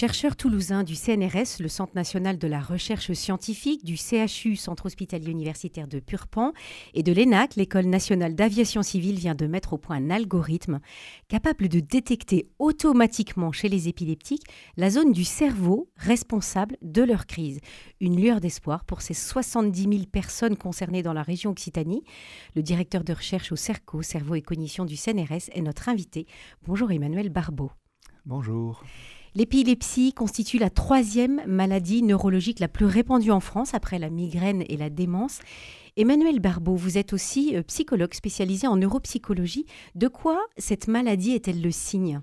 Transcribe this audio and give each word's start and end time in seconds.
Chercheur 0.00 0.36
toulousain 0.36 0.84
du 0.84 0.94
CNRS, 0.94 1.58
le 1.58 1.66
Centre 1.66 1.96
national 1.96 2.38
de 2.38 2.46
la 2.46 2.60
recherche 2.60 3.12
scientifique, 3.14 3.84
du 3.84 3.96
CHU, 3.96 4.54
Centre 4.54 4.86
hospitalier 4.86 5.32
universitaire 5.32 5.88
de 5.88 5.98
Purpan, 5.98 6.52
et 6.94 7.02
de 7.02 7.12
l'ENAC, 7.12 7.56
l'École 7.56 7.86
nationale 7.86 8.36
d'aviation 8.36 8.84
civile, 8.84 9.16
vient 9.16 9.34
de 9.34 9.48
mettre 9.48 9.72
au 9.72 9.76
point 9.76 9.96
un 9.96 10.10
algorithme 10.10 10.78
capable 11.26 11.68
de 11.68 11.80
détecter 11.80 12.48
automatiquement 12.60 13.50
chez 13.50 13.68
les 13.68 13.88
épileptiques 13.88 14.44
la 14.76 14.88
zone 14.88 15.10
du 15.10 15.24
cerveau 15.24 15.90
responsable 15.96 16.76
de 16.80 17.02
leur 17.02 17.26
crise. 17.26 17.58
Une 18.00 18.20
lueur 18.20 18.40
d'espoir 18.40 18.84
pour 18.84 19.02
ces 19.02 19.14
70 19.14 19.82
000 19.82 19.94
personnes 20.04 20.56
concernées 20.56 21.02
dans 21.02 21.12
la 21.12 21.24
région 21.24 21.50
Occitanie. 21.50 22.04
Le 22.54 22.62
directeur 22.62 23.02
de 23.02 23.14
recherche 23.14 23.50
au 23.50 23.56
CERCO, 23.56 24.02
Cerveau 24.02 24.36
et 24.36 24.42
Cognition 24.42 24.84
du 24.84 24.94
CNRS, 24.94 25.50
est 25.52 25.60
notre 25.60 25.88
invité. 25.88 26.28
Bonjour 26.62 26.92
Emmanuel 26.92 27.30
Barbeau. 27.30 27.72
Bonjour. 28.26 28.84
L'épilepsie 29.34 30.12
constitue 30.12 30.58
la 30.58 30.70
troisième 30.70 31.42
maladie 31.46 32.02
neurologique 32.02 32.60
la 32.60 32.68
plus 32.68 32.86
répandue 32.86 33.30
en 33.30 33.40
France 33.40 33.74
après 33.74 33.98
la 33.98 34.10
migraine 34.10 34.64
et 34.68 34.76
la 34.76 34.90
démence. 34.90 35.40
Emmanuel 35.96 36.40
Barbeau, 36.40 36.76
vous 36.76 36.96
êtes 36.96 37.12
aussi 37.12 37.56
euh, 37.56 37.62
psychologue 37.62 38.14
spécialisé 38.14 38.66
en 38.66 38.76
neuropsychologie. 38.76 39.66
De 39.94 40.08
quoi 40.08 40.40
cette 40.56 40.88
maladie 40.88 41.32
est-elle 41.32 41.60
le 41.60 41.70
signe? 41.70 42.20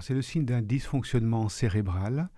C'est 0.00 0.14
le 0.14 0.22
signe 0.22 0.44
d'un 0.44 0.62
dysfonctionnement 0.62 1.48
cérébral 1.48 2.28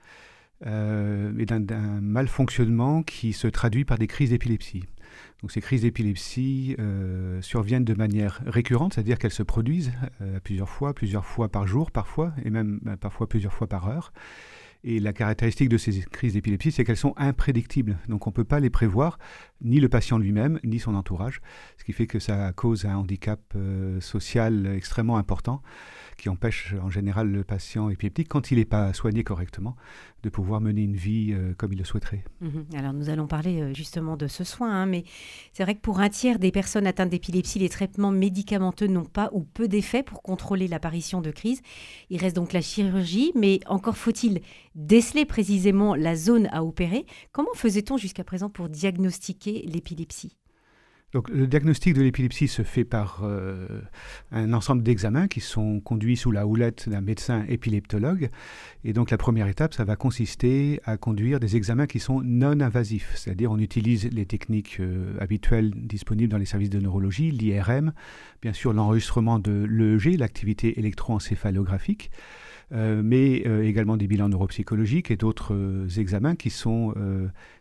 euh, 0.66 1.36
et 1.38 1.44
d'un 1.44 2.00
malfonctionnement 2.00 3.02
qui 3.02 3.32
se 3.32 3.46
traduit 3.46 3.84
par 3.84 3.98
des 3.98 4.06
crises 4.06 4.30
d'épilepsie. 4.30 4.84
Donc 5.44 5.52
ces 5.52 5.60
crises 5.60 5.82
d'épilepsie 5.82 6.74
euh, 6.78 7.42
surviennent 7.42 7.84
de 7.84 7.92
manière 7.92 8.40
récurrente, 8.46 8.94
c'est-à-dire 8.94 9.18
qu'elles 9.18 9.30
se 9.30 9.42
produisent 9.42 9.92
euh, 10.22 10.40
plusieurs 10.42 10.70
fois, 10.70 10.94
plusieurs 10.94 11.26
fois 11.26 11.50
par 11.50 11.66
jour 11.66 11.90
parfois, 11.90 12.32
et 12.46 12.48
même 12.48 12.80
bah, 12.80 12.96
parfois 12.96 13.28
plusieurs 13.28 13.52
fois 13.52 13.66
par 13.66 13.86
heure. 13.86 14.14
Et 14.84 15.00
la 15.00 15.12
caractéristique 15.12 15.68
de 15.68 15.76
ces 15.76 16.00
crises 16.00 16.32
d'épilepsie, 16.32 16.72
c'est 16.72 16.82
qu'elles 16.82 16.96
sont 16.96 17.12
imprédictibles. 17.18 17.98
Donc 18.08 18.26
on 18.26 18.30
ne 18.30 18.34
peut 18.34 18.44
pas 18.44 18.58
les 18.58 18.70
prévoir, 18.70 19.18
ni 19.60 19.80
le 19.80 19.90
patient 19.90 20.16
lui-même, 20.16 20.60
ni 20.64 20.78
son 20.78 20.94
entourage, 20.94 21.42
ce 21.76 21.84
qui 21.84 21.92
fait 21.92 22.06
que 22.06 22.18
ça 22.18 22.50
cause 22.54 22.86
un 22.86 22.96
handicap 22.96 23.42
euh, 23.54 24.00
social 24.00 24.66
extrêmement 24.74 25.18
important 25.18 25.60
qui 26.16 26.28
empêche 26.28 26.74
en 26.82 26.90
général 26.90 27.30
le 27.30 27.44
patient 27.44 27.88
épileptique, 27.90 28.28
quand 28.28 28.50
il 28.50 28.58
n'est 28.58 28.64
pas 28.64 28.92
soigné 28.92 29.24
correctement, 29.24 29.76
de 30.22 30.30
pouvoir 30.30 30.60
mener 30.60 30.82
une 30.82 30.96
vie 30.96 31.32
euh, 31.32 31.54
comme 31.56 31.72
il 31.72 31.78
le 31.78 31.84
souhaiterait. 31.84 32.24
Mhm. 32.40 32.66
Alors 32.76 32.92
nous 32.92 33.10
allons 33.10 33.26
parler 33.26 33.60
euh, 33.60 33.74
justement 33.74 34.16
de 34.16 34.26
ce 34.26 34.44
soin, 34.44 34.70
hein, 34.70 34.86
mais 34.86 35.04
c'est 35.52 35.62
vrai 35.62 35.74
que 35.74 35.80
pour 35.80 36.00
un 36.00 36.08
tiers 36.08 36.38
des 36.38 36.50
personnes 36.50 36.86
atteintes 36.86 37.10
d'épilepsie, 37.10 37.58
les 37.58 37.68
traitements 37.68 38.10
médicamenteux 38.10 38.86
n'ont 38.86 39.04
pas 39.04 39.30
ou 39.32 39.42
peu 39.42 39.68
d'effet 39.68 40.02
pour 40.02 40.22
contrôler 40.22 40.68
l'apparition 40.68 41.20
de 41.20 41.30
crise. 41.30 41.60
Il 42.10 42.20
reste 42.20 42.36
donc 42.36 42.52
la 42.52 42.60
chirurgie, 42.60 43.32
mais 43.34 43.60
encore 43.66 43.96
faut-il 43.96 44.40
déceler 44.74 45.24
précisément 45.24 45.94
la 45.94 46.16
zone 46.16 46.48
à 46.52 46.64
opérer. 46.64 47.06
Comment 47.32 47.54
faisait-on 47.54 47.96
jusqu'à 47.96 48.24
présent 48.24 48.48
pour 48.48 48.68
diagnostiquer 48.68 49.64
l'épilepsie? 49.66 50.36
Donc, 51.14 51.28
le 51.28 51.46
diagnostic 51.46 51.94
de 51.94 52.02
l'épilepsie 52.02 52.48
se 52.48 52.62
fait 52.62 52.82
par 52.82 53.20
euh, 53.22 53.68
un 54.32 54.52
ensemble 54.52 54.82
d'examens 54.82 55.28
qui 55.28 55.38
sont 55.38 55.78
conduits 55.78 56.16
sous 56.16 56.32
la 56.32 56.44
houlette 56.44 56.88
d'un 56.88 57.02
médecin 57.02 57.44
épileptologue. 57.48 58.30
Et 58.82 58.92
donc, 58.92 59.12
la 59.12 59.16
première 59.16 59.46
étape, 59.46 59.74
ça 59.74 59.84
va 59.84 59.94
consister 59.94 60.80
à 60.84 60.96
conduire 60.96 61.38
des 61.38 61.54
examens 61.54 61.86
qui 61.86 62.00
sont 62.00 62.20
non 62.20 62.60
invasifs, 62.60 63.12
c'est-à-dire 63.14 63.52
on 63.52 63.60
utilise 63.60 64.10
les 64.10 64.26
techniques 64.26 64.78
euh, 64.80 65.16
habituelles 65.20 65.70
disponibles 65.76 66.32
dans 66.32 66.38
les 66.38 66.46
services 66.46 66.70
de 66.70 66.80
neurologie, 66.80 67.30
l'IRM, 67.30 67.92
bien 68.42 68.52
sûr 68.52 68.72
l'enregistrement 68.72 69.38
de 69.38 69.64
l'EEG, 69.70 70.18
l'activité 70.18 70.80
électroencéphalographique. 70.80 72.10
Euh, 72.72 73.02
mais 73.04 73.36
également 73.66 73.96
des 73.96 74.06
bilans 74.06 74.28
neuropsychologiques 74.28 75.10
et 75.10 75.16
d'autres 75.16 75.86
examens 75.98 76.34
qui 76.34 76.50
sont 76.50 76.94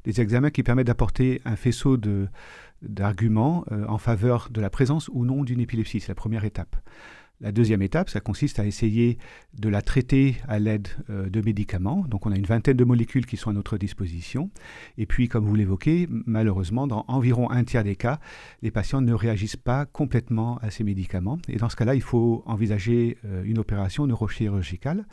des 0.03 0.21
examens 0.21 0.49
qui 0.49 0.63
permettent 0.63 0.87
d'apporter 0.87 1.41
un 1.45 1.55
faisceau 1.55 1.97
d'arguments 2.83 3.65
euh, 3.71 3.85
en 3.87 3.97
faveur 3.97 4.49
de 4.51 4.61
la 4.61 4.69
présence 4.69 5.09
ou 5.11 5.25
non 5.25 5.43
d'une 5.43 5.59
épilepsie. 5.59 5.99
C'est 5.99 6.09
la 6.09 6.15
première 6.15 6.45
étape. 6.45 6.75
La 7.41 7.51
deuxième 7.51 7.81
étape, 7.81 8.09
ça 8.09 8.21
consiste 8.21 8.59
à 8.59 8.65
essayer 8.65 9.17
de 9.53 9.67
la 9.67 9.81
traiter 9.81 10.37
à 10.47 10.59
l'aide 10.59 10.87
euh, 11.09 11.29
de 11.29 11.41
médicaments. 11.41 12.05
Donc 12.07 12.25
on 12.25 12.31
a 12.31 12.37
une 12.37 12.45
vingtaine 12.45 12.77
de 12.77 12.83
molécules 12.83 13.25
qui 13.25 13.37
sont 13.37 13.49
à 13.49 13.53
notre 13.53 13.77
disposition. 13.77 14.49
Et 14.97 15.05
puis, 15.05 15.27
comme 15.27 15.45
vous 15.45 15.55
l'évoquez, 15.55 16.07
malheureusement, 16.09 16.87
dans 16.87 17.03
environ 17.07 17.49
un 17.51 17.63
tiers 17.63 17.83
des 17.83 17.95
cas, 17.95 18.19
les 18.61 18.71
patients 18.71 19.01
ne 19.01 19.13
réagissent 19.13 19.57
pas 19.57 19.85
complètement 19.85 20.57
à 20.59 20.69
ces 20.69 20.83
médicaments. 20.83 21.37
Et 21.49 21.57
dans 21.57 21.69
ce 21.69 21.75
cas-là, 21.75 21.95
il 21.95 22.01
faut 22.01 22.43
envisager 22.45 23.17
euh, 23.25 23.43
une 23.43 23.59
opération 23.59 24.07
neurochirurgicale. 24.07 25.05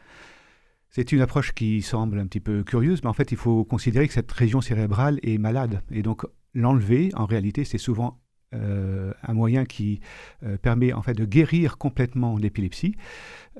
C'est 0.91 1.13
une 1.13 1.21
approche 1.21 1.53
qui 1.53 1.83
semble 1.83 2.19
un 2.19 2.27
petit 2.27 2.41
peu 2.41 2.65
curieuse, 2.65 3.03
mais 3.03 3.09
en 3.09 3.13
fait, 3.13 3.33
il 3.33 3.39
faut 3.39 3.65
considérer 3.65 4.09
que 4.09 4.15
cette 4.15 4.31
région 4.31 4.61
cérébrale 4.61 5.21
est 5.23 5.39
malade. 5.39 5.83
Et 5.91 6.03
donc, 6.03 6.27
l'enlever, 6.53 7.11
en 7.15 7.27
réalité, 7.27 7.65
c'est 7.65 7.79
souvent 7.79 8.21
euh, 8.53 9.12
un 9.22 9.33
moyen 9.33 9.65
qui 9.65 10.00
euh, 10.44 10.56
permet 10.56 10.93
en 10.93 11.03
fait 11.03 11.15
de 11.15 11.25
guérir 11.25 11.78
complètement 11.78 12.37
l'épilepsie. 12.37 12.97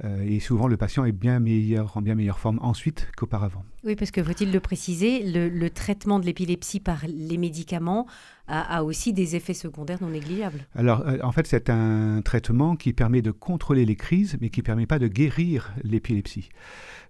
Euh, 0.05 0.23
et 0.23 0.41
souvent, 0.41 0.67
le 0.67 0.77
patient 0.77 1.05
est 1.05 1.13
bien 1.13 1.39
meilleur, 1.39 1.97
en 1.97 2.03
bien 2.03 2.17
meilleure 2.17 2.41
forme 2.41 2.59
ensuite 2.61 3.09
qu'auparavant. 3.17 3.65
Oui, 3.85 3.95
parce 3.95 4.11
que 4.11 4.21
faut-il 4.23 4.51
le 4.51 4.59
préciser, 4.59 5.23
le, 5.23 5.71
traitement 5.71 6.19
de 6.19 6.27
l'épilepsie 6.27 6.81
par 6.81 7.05
les 7.07 7.39
médicaments 7.39 8.09
a, 8.51 8.83
aussi 8.85 9.13
des 9.13 9.37
effets 9.37 9.55
secondaires 9.55 9.99
non 10.01 10.11
négligeables. 10.11 10.67
Alors, 10.75 11.05
en 11.23 11.33
fait, 11.33 11.47
c'est 11.47 11.71
un 11.71 12.21
traitement 12.23 12.77
qui 12.77 12.93
permet 12.93 13.23
de 13.23 13.31
contrôler 13.31 13.85
les 13.85 13.97
crises, 13.97 14.37
mais 14.41 14.51
qui 14.51 14.61
ne 14.61 14.65
permet 14.65 14.87
pas 14.87 14.99
de 14.99 15.09
guérir 15.09 15.73
l'épilepsie. 15.85 16.51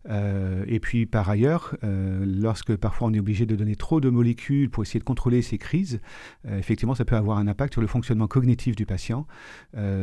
Euh, 0.09 0.65
et 0.67 0.81
puis 0.81 1.07
par 1.07 1.29
ailleurs, 1.29 1.77
euh, 1.85 2.25
lorsque 2.27 2.75
parfois 2.77 3.09
on 3.09 3.13
est 3.13 3.19
obligé 3.19 3.45
de 3.47 3.55
donner 3.55 3.77
trop 3.77 4.01
de 4.01 4.09
molécules 4.09 4.71
pour 4.71 4.83
essayer 4.83 5.01
de 5.01 5.05
contrôler 5.05 5.43
ces 5.43 5.59
crises, 5.59 6.01
euh, 6.47 6.59
effectivement 6.59 6.95
ça 6.95 7.05
peut 7.05 7.17
avoir 7.17 7.39
un 7.39 7.47
impact 7.47 7.75
sur 7.75 7.83
le 7.83 7.87
fonctionnement 7.87 8.27
cognitif 8.27 8.77
du 8.77 8.87
patient, 8.87 9.27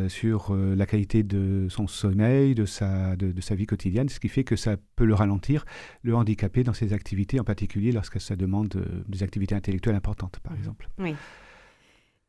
sur 0.08 0.56
la 0.56 0.86
qualité 0.86 1.24
de 1.24 1.68
son 1.70 1.88
sommeil, 1.88 2.56
de 2.56 2.66
sa, 2.66 3.16
de, 3.16 3.34
sa 3.42 3.56
vie 3.56 3.66
quotidienne, 3.66 4.10
ce 4.10 4.20
qui 4.20 4.30
fait 4.30 4.44
que 4.44 4.56
ça 4.56 4.76
peut 4.96 5.06
le 5.06 5.14
ralentir, 5.14 5.66
le 6.04 6.16
handicaper 6.16 6.64
dans 6.64 6.74
ses 6.74 6.94
activités, 6.94 7.40
en 7.40 7.44
particulier 7.44 7.92
lorsque 7.92 8.20
ça 8.20 8.36
demande 8.36 8.84
des 9.08 9.24
activités 9.24 9.56
intellectuelles 9.56 9.96
importantes 9.96 10.40
par 10.44 10.54
mmh. 10.54 10.58
exemple. 10.58 10.90
Oui. 11.00 11.16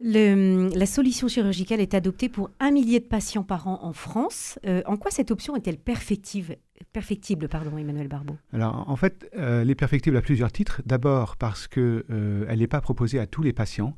La 0.01 0.87
solution 0.87 1.29
chirurgicale 1.29 1.81
est 1.81 1.95
adoptée 1.95 2.29
pour 2.29 2.51
un 2.61 2.71
millier 2.71 3.01
de 3.01 3.07
patients 3.07 3.43
par 3.43 3.67
an 3.67 3.81
en 3.83 3.93
France. 3.93 4.59
en 4.65 4.97
quoi 4.97 5.11
cette 5.11 5.31
option 5.31 5.57
est-elle 5.57 5.79
perfective 5.79 6.57
perfectible, 6.93 7.49
pardon, 7.49 7.77
Emmanuel 7.79 8.09
Barbeau? 8.09 8.37
Alors, 8.53 8.89
en 8.89 8.97
fait, 8.97 9.29
euh, 9.37 9.63
elle 9.63 9.71
est 9.71 9.75
perfectible 9.75 10.17
à 10.17 10.23
plusieurs 10.23 10.53
titres. 10.53 10.83
D'abord 10.87 11.37
parce 11.37 11.69
qu'elle 11.69 12.05
euh, 12.11 12.57
n'est 12.57 12.67
pas 12.67 12.81
proposée 12.81 13.19
à 13.19 13.27
tous 13.27 13.43
les 13.43 13.53
patients. 13.53 13.97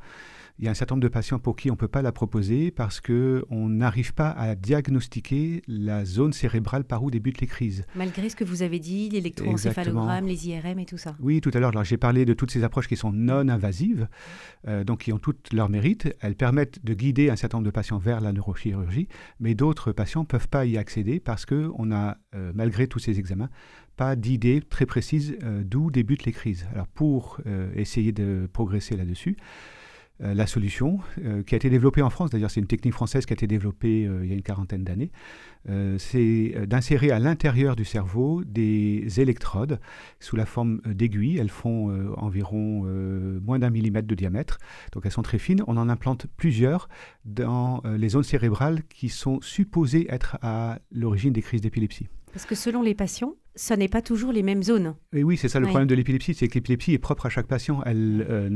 Il 0.61 0.65
y 0.65 0.69
a 0.69 0.73
un 0.73 0.75
certain 0.75 0.95
nombre 0.95 1.05
de 1.05 1.09
patients 1.09 1.39
pour 1.39 1.57
qui 1.57 1.71
on 1.71 1.73
ne 1.73 1.79
peut 1.79 1.89
pas 1.89 2.03
la 2.03 2.13
proposer 2.13 2.71
parce 2.71 3.01
qu'on 3.01 3.69
n'arrive 3.71 4.13
pas 4.13 4.29
à 4.29 4.55
diagnostiquer 4.55 5.63
la 5.67 6.05
zone 6.05 6.35
cérébrale 6.35 6.85
par 6.85 7.03
où 7.03 7.11
débutent 7.11 7.41
les 7.41 7.47
crises. 7.47 7.87
Malgré 7.95 8.29
ce 8.29 8.37
que 8.37 8.45
vous 8.45 8.61
avez 8.61 8.79
dit, 8.79 9.09
l'électroencéphalogramme, 9.09 10.27
les 10.27 10.49
IRM 10.49 10.79
et 10.79 10.85
tout 10.85 10.99
ça. 10.99 11.17
Oui, 11.19 11.41
tout 11.41 11.51
à 11.55 11.61
l'heure, 11.61 11.73
j'ai 11.83 11.97
parlé 11.97 12.27
de 12.27 12.35
toutes 12.35 12.51
ces 12.51 12.63
approches 12.63 12.89
qui 12.89 12.97
sont 12.97 13.11
non 13.11 13.49
invasives, 13.49 14.07
euh, 14.69 14.85
donc 14.85 15.05
qui 15.05 15.15
ont 15.15 15.19
toutes 15.19 15.51
leurs 15.55 15.71
mérites. 15.71 16.15
Elles 16.21 16.37
permettent 16.37 16.85
de 16.85 16.93
guider 16.93 17.31
un 17.31 17.37
certain 17.37 17.57
nombre 17.57 17.67
de 17.69 17.73
patients 17.73 17.97
vers 17.97 18.21
la 18.21 18.35
neurochirurgie, 18.35 19.09
mais 19.39 19.55
d'autres 19.55 19.93
patients 19.93 20.21
ne 20.21 20.27
peuvent 20.27 20.49
pas 20.49 20.67
y 20.67 20.77
accéder 20.77 21.21
parce 21.21 21.47
qu'on 21.47 21.91
a, 21.91 22.19
euh, 22.35 22.53
malgré 22.55 22.87
tous 22.87 22.99
ces 22.99 23.19
examens, 23.19 23.49
pas 23.97 24.15
d'idée 24.15 24.61
très 24.61 24.85
précise 24.85 25.39
euh, 25.43 25.63
d'où 25.65 25.91
débutent 25.91 26.27
les 26.27 26.33
crises. 26.33 26.67
Alors 26.75 26.87
pour 26.87 27.41
essayer 27.75 28.13
de 28.13 28.47
progresser 28.53 28.95
là-dessus, 28.95 29.39
euh, 30.23 30.35
la 30.35 30.47
solution, 30.47 30.99
euh, 31.25 31.43
qui 31.43 31.55
a 31.55 31.57
été 31.57 31.71
développée 31.71 32.03
en 32.03 32.11
France, 32.11 32.31
d'ailleurs 32.31 32.51
c'est 32.51 32.61
une 32.61 32.67
technique 32.67 32.93
française 32.93 33.25
qui 33.25 33.33
a 33.33 33.35
été 33.35 33.47
développée 33.47 34.07
euh, 34.07 34.21
il 34.23 34.29
y 34.29 34.33
a 34.33 34.35
une 34.35 34.43
quarantaine 34.43 34.85
d'années, 34.85 35.11
c'est 35.99 36.55
d'insérer 36.67 37.11
à 37.11 37.19
l'intérieur 37.19 37.77
du 37.77 37.85
cerveau 37.85 38.43
des 38.45 39.21
électrodes 39.21 39.79
sous 40.19 40.35
la 40.35 40.47
forme 40.47 40.81
d'aiguilles. 40.87 41.37
Elles 41.37 41.51
font 41.51 41.95
environ 42.17 42.85
moins 43.43 43.59
d'un 43.59 43.69
millimètre 43.69 44.09
de 44.09 44.15
diamètre, 44.15 44.59
donc 44.93 45.05
elles 45.05 45.13
sont 45.13 45.21
très 45.21 45.39
fines. 45.39 45.63
On 45.67 45.77
en 45.77 45.91
implante 45.91 46.27
plusieurs 46.39 46.89
dans 47.27 47.83
les 47.85 48.09
zones 48.09 48.23
cérébrales 48.23 48.83
qui 48.89 49.11
sont 49.11 49.39
supposées 49.43 50.07
être 50.09 50.39
à 50.41 50.79
l'origine 50.91 51.35
des 51.35 51.43
crises 51.43 51.61
d'épilepsie. 51.61 52.09
Parce 52.33 52.47
que 52.47 52.55
selon 52.55 52.81
les 52.81 52.95
patients, 52.95 53.35
ce 53.55 53.75
n'est 53.75 53.89
pas 53.89 54.01
toujours 54.01 54.33
les 54.33 54.43
mêmes 54.43 54.63
zones. 54.63 54.95
Et 55.13 55.23
oui, 55.25 55.37
c'est 55.37 55.49
ça 55.49 55.61
le 55.61 55.67
problème 55.67 55.89
de 55.89 55.95
l'épilepsie, 55.95 56.33
c'est 56.33 56.49
que 56.49 56.55
l'épilepsie 56.55 56.95
est 56.95 56.99
propre 56.99 57.27
à 57.27 57.29
chaque 57.29 57.49
patient. 57.49 57.83
Elle 57.85 58.49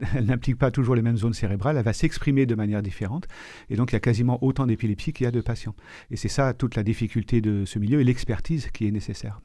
elle 0.14 0.26
n'implique 0.26 0.58
pas 0.58 0.70
toujours 0.70 0.94
les 0.94 1.02
mêmes 1.02 1.16
zones 1.16 1.32
cérébrales, 1.32 1.76
elle 1.76 1.84
va 1.84 1.92
s'exprimer 1.92 2.46
de 2.46 2.54
manière 2.54 2.82
différente. 2.82 3.26
Et 3.70 3.76
donc, 3.76 3.92
il 3.92 3.94
y 3.94 3.96
a 3.96 4.00
quasiment 4.00 4.42
autant 4.42 4.66
d'épilepsie 4.66 5.12
qu'il 5.12 5.24
y 5.24 5.28
a 5.28 5.30
de 5.30 5.40
patients. 5.40 5.74
Et 6.10 6.16
c'est 6.16 6.28
ça 6.28 6.52
toute 6.54 6.74
la 6.74 6.82
difficulté 6.82 7.40
de 7.40 7.64
ce 7.64 7.78
milieu 7.78 8.00
et 8.00 8.04
l'expertise 8.04 8.70
qui 8.72 8.86
est 8.86 8.90
nécessaire. 8.90 9.40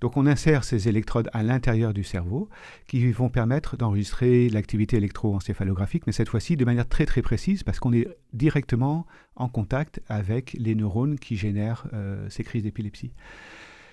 Donc, 0.00 0.16
on 0.16 0.26
insère 0.26 0.62
ces 0.62 0.88
électrodes 0.88 1.28
à 1.32 1.42
l'intérieur 1.42 1.92
du 1.92 2.04
cerveau 2.04 2.48
qui 2.86 3.10
vont 3.10 3.30
permettre 3.30 3.76
d'enregistrer 3.76 4.48
l'activité 4.48 4.96
électroencéphalographique, 4.96 6.06
mais 6.06 6.12
cette 6.12 6.28
fois-ci 6.28 6.56
de 6.56 6.64
manière 6.64 6.88
très 6.88 7.04
très 7.04 7.22
précise 7.22 7.64
parce 7.64 7.80
qu'on 7.80 7.92
est 7.92 8.06
directement 8.32 9.06
en 9.34 9.48
contact 9.48 10.00
avec 10.08 10.52
les 10.58 10.76
neurones 10.76 11.18
qui 11.18 11.36
génèrent 11.36 11.86
euh, 11.94 12.28
ces 12.30 12.44
crises 12.44 12.62
d'épilepsie. 12.62 13.12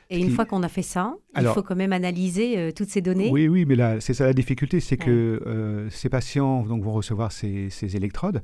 Et 0.10 0.20
une 0.20 0.30
fois 0.32 0.46
qu'on 0.46 0.64
a 0.64 0.70
fait 0.70 0.82
ça, 0.82 1.16
il 1.36 1.46
faut 1.48 1.64
quand 1.64 1.76
même 1.76 1.94
analyser 1.94 2.58
euh, 2.58 2.72
toutes 2.72 2.90
ces 2.90 3.02
données. 3.02 3.30
Oui, 3.32 3.48
oui, 3.48 3.66
mais 3.66 3.76
là, 3.76 4.00
c'est 4.00 4.14
ça 4.14 4.26
la 4.26 4.34
difficulté, 4.34 4.80
c'est 4.80 4.98
que 4.98 5.42
euh, 5.46 5.90
ces 5.90 6.10
patients 6.10 6.64
donc, 6.64 6.84
vont 6.84 6.94
recevoir 6.94 7.32
ces, 7.32 7.70
électrodes 7.96 8.42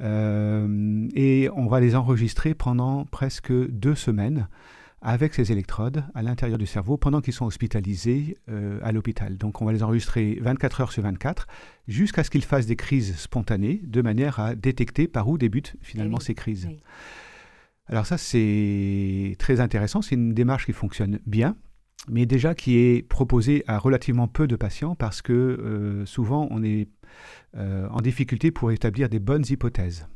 euh, 0.00 1.08
et 1.14 1.48
on 1.56 1.66
va 1.66 1.80
les 1.80 1.94
enregistrer 1.96 2.54
pendant 2.54 3.04
presque 3.04 3.52
deux 3.52 3.94
semaines 3.94 4.48
avec 5.00 5.34
ces 5.34 5.50
électrodes 5.50 6.04
à 6.14 6.22
l'intérieur 6.22 6.58
du 6.58 6.66
cerveau 6.66 6.96
pendant 6.96 7.20
qu'ils 7.20 7.32
sont 7.32 7.46
hospitalisés 7.46 8.36
à 8.82 8.92
l'hôpital. 8.92 9.36
Donc 9.36 9.60
on 9.60 9.64
va 9.64 9.72
les 9.72 9.82
enregistrer 9.82 10.38
24 10.40 10.80
heures 10.82 10.92
sur 10.92 11.02
24 11.02 11.48
jusqu'à 11.88 12.22
ce 12.22 12.30
qu'ils 12.30 12.44
fassent 12.44 12.66
des 12.66 12.76
crises 12.76 13.16
spontanées 13.16 13.80
de 13.82 14.00
manière 14.00 14.38
à 14.38 14.54
détecter 14.54 15.08
par 15.08 15.28
où 15.28 15.38
débutent 15.38 15.74
finalement 15.80 16.18
eh 16.20 16.24
ces 16.24 16.34
crises. 16.34 16.68
Alors 17.88 18.06
ça, 18.06 18.18
c'est 18.18 19.36
très 19.38 19.60
intéressant. 19.60 20.02
C'est 20.02 20.14
une 20.14 20.34
démarche 20.34 20.66
qui 20.66 20.72
fonctionne 20.72 21.18
bien, 21.26 21.56
mais 22.08 22.26
déjà 22.26 22.54
qui 22.54 22.78
est 22.78 23.06
proposée 23.06 23.64
à 23.66 23.78
relativement 23.78 24.28
peu 24.28 24.46
de 24.46 24.56
patients 24.56 24.94
parce 24.94 25.22
que 25.22 25.32
euh, 25.32 26.06
souvent 26.06 26.48
on 26.50 26.62
est 26.62 26.88
euh, 27.56 27.88
en 27.90 28.00
difficulté 28.00 28.50
pour 28.50 28.70
établir 28.72 29.08
des 29.08 29.18
bonnes 29.18 29.44
hypothèses 29.48 30.06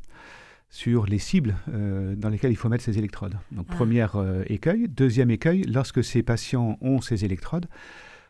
sur 0.69 1.07
les 1.07 1.19
cibles 1.19 1.57
euh, 1.69 2.17
dans 2.17 2.29
lesquelles 2.29 2.51
il 2.51 2.57
faut 2.57 2.69
mettre 2.69 2.85
ces 2.85 2.99
électrodes. 2.99 3.39
Donc, 3.53 3.67
ah. 3.71 3.75
premier 3.75 4.07
écueil. 4.47 4.89
Deuxième 4.89 5.31
écueil, 5.31 5.63
lorsque 5.63 6.03
ces 6.03 6.23
patients 6.23 6.77
ont 6.81 7.01
ces 7.01 7.25
électrodes, 7.25 7.67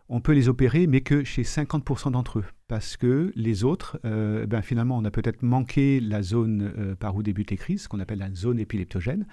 on 0.08 0.20
peut 0.20 0.32
les 0.32 0.48
opérer, 0.48 0.86
mais 0.86 1.00
que 1.00 1.24
chez 1.24 1.42
50% 1.42 2.12
d'entre 2.12 2.40
eux 2.40 2.44
parce 2.68 2.96
que 2.96 3.32
les 3.36 3.64
autres, 3.64 3.98
euh, 4.04 4.46
ben 4.46 4.62
finalement, 4.62 4.96
on 4.98 5.04
a 5.04 5.10
peut-être 5.10 5.42
manqué 5.42 6.00
la 6.00 6.22
zone 6.22 6.72
euh, 6.76 6.94
par 6.94 7.14
où 7.14 7.22
débutent 7.22 7.50
les 7.50 7.56
crises, 7.56 7.84
ce 7.84 7.88
qu'on 7.88 8.00
appelle 8.00 8.18
la 8.18 8.32
zone 8.32 8.58
épileptogène. 8.58 9.26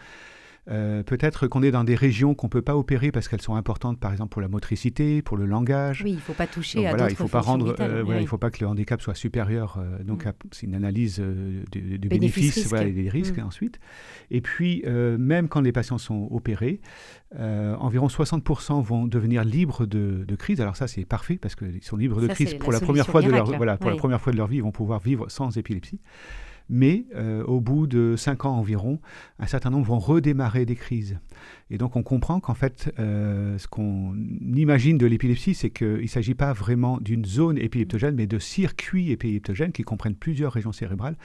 Euh, 0.69 1.03
peut-être 1.03 1.47
qu'on 1.47 1.61
est 1.61 1.71
dans 1.71 1.83
des 1.83 1.95
régions 1.95 2.35
qu'on 2.35 2.47
ne 2.47 2.51
peut 2.51 2.61
pas 2.61 2.77
opérer 2.77 3.11
parce 3.11 3.27
qu'elles 3.27 3.41
sont 3.41 3.55
importantes, 3.55 3.99
par 3.99 4.13
exemple 4.13 4.29
pour 4.29 4.41
la 4.41 4.47
motricité, 4.47 5.21
pour 5.21 5.35
le 5.35 5.45
langage. 5.45 6.03
Oui, 6.03 6.11
il 6.11 6.15
ne 6.15 6.21
faut 6.21 6.33
pas 6.33 6.47
toucher 6.47 6.87
à 6.87 6.91
voilà, 6.91 7.09
il 7.09 7.15
faut 7.15 7.27
pas 7.27 7.41
rendre, 7.41 7.75
voilà, 8.03 8.21
il 8.21 8.27
faut 8.27 8.37
pas 8.37 8.49
que 8.49 8.63
le 8.63 8.67
handicap 8.67 9.01
soit 9.01 9.15
supérieur. 9.15 9.83
donc 10.03 10.25
mm. 10.25 10.31
c'est 10.51 10.65
une 10.65 10.75
analyse 10.75 11.19
du, 11.71 12.07
bénéfice, 12.07 12.67
voilà, 12.67 12.87
et 12.87 12.91
des 12.91 13.09
risques 13.09 13.39
mm. 13.39 13.45
ensuite. 13.45 13.79
Et 14.31 14.39
puis 14.39 14.83
même 14.87 15.49
quand 15.49 15.61
les 15.61 15.73
patients 15.73 15.97
sont 15.97 16.29
opérés, 16.31 16.79
environ 17.37 18.07
60% 18.07 18.81
vont 18.81 19.05
devenir 19.05 19.43
libres 19.43 19.85
de, 19.85 20.23
de 20.25 20.35
crise. 20.35 20.61
Alors 20.61 20.77
ça 20.77 20.87
c'est 20.87 21.05
parfait 21.05 21.37
parce 21.37 21.55
qu'ils 21.55 21.83
sont 21.83 21.97
libres 21.97 22.21
de 22.21 22.27
crise 22.27 22.53
pour 22.53 22.71
la 22.71 22.79
première 22.79 23.07
fois 23.07 23.21
de 23.21 23.29
leur 23.29 23.57
voilà 23.57 23.77
pour 23.77 23.89
la 23.89 23.97
première 23.97 24.21
fois 24.21 24.31
de 24.31 24.37
leur 24.37 24.47
vie, 24.47 24.57
ils 24.57 24.63
vont 24.63 24.71
pouvoir 24.71 25.01
vivre 25.01 25.29
sans 25.29 25.57
épilepsie 25.57 25.99
mais 26.69 27.05
euh, 27.15 27.43
au 27.43 27.59
bout 27.59 27.87
de 27.87 28.15
cinq 28.17 28.45
ans 28.45 28.57
environ, 28.57 28.99
un 29.39 29.47
certain 29.47 29.69
nombre 29.69 29.85
vont 29.85 29.99
redémarrer 29.99 30.65
des 30.65 30.75
crises. 30.75 31.17
Et 31.69 31.77
donc 31.77 31.95
on 31.95 32.03
comprend 32.03 32.39
qu'en 32.39 32.53
fait, 32.53 32.93
euh, 32.99 33.57
ce 33.57 33.67
qu'on 33.67 34.15
imagine 34.55 34.97
de 34.97 35.05
l'épilepsie, 35.05 35.55
c'est 35.55 35.69
qu'il 35.69 36.01
ne 36.01 36.07
s'agit 36.07 36.35
pas 36.35 36.53
vraiment 36.53 36.99
d'une 36.99 37.25
zone 37.25 37.57
épileptogène, 37.57 38.15
mais 38.15 38.27
de 38.27 38.39
circuits 38.39 39.11
épileptogènes 39.11 39.71
qui 39.71 39.83
comprennent 39.83 40.15
plusieurs 40.15 40.53
régions 40.53 40.71
cérébrales. 40.71 41.17